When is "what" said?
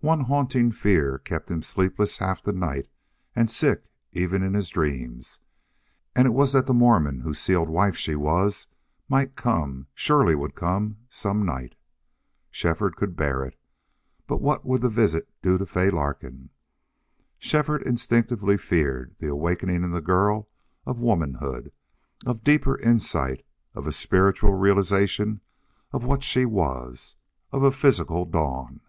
14.42-14.66, 26.04-26.22